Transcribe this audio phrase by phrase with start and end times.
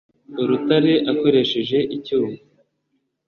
[0.07, 2.37] acukura urutare akoresheje icyuma,